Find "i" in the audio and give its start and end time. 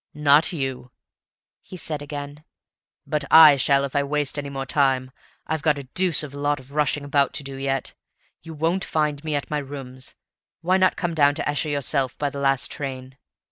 3.31-3.55, 3.95-4.01